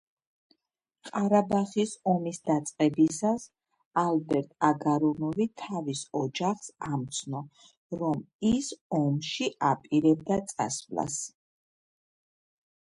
[1.07, 3.45] ყარაბაღის ომის დაწყებისას,
[4.05, 7.43] ალბერტ აგარუნოვი თავის ოჯახს ამცნო,
[8.01, 8.25] რომ
[8.55, 8.71] ის
[9.03, 11.21] ომში აპირებდა წასვლას.